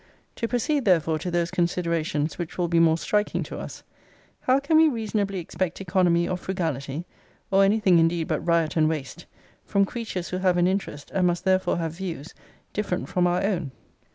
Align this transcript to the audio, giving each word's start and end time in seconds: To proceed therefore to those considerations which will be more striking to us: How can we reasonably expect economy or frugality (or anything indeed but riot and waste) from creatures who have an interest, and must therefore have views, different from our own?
To 0.37 0.47
proceed 0.47 0.83
therefore 0.85 1.19
to 1.19 1.29
those 1.29 1.51
considerations 1.51 2.39
which 2.39 2.57
will 2.57 2.67
be 2.67 2.79
more 2.79 2.97
striking 2.97 3.43
to 3.43 3.59
us: 3.59 3.83
How 4.39 4.59
can 4.59 4.77
we 4.77 4.89
reasonably 4.89 5.37
expect 5.37 5.79
economy 5.79 6.27
or 6.27 6.37
frugality 6.37 7.05
(or 7.51 7.63
anything 7.63 7.99
indeed 7.99 8.27
but 8.27 8.39
riot 8.43 8.75
and 8.75 8.89
waste) 8.89 9.27
from 9.63 9.85
creatures 9.85 10.29
who 10.29 10.37
have 10.39 10.57
an 10.57 10.65
interest, 10.65 11.11
and 11.13 11.27
must 11.27 11.45
therefore 11.45 11.77
have 11.77 11.91
views, 11.91 12.33
different 12.73 13.09
from 13.09 13.27
our 13.27 13.43
own? 13.43 13.73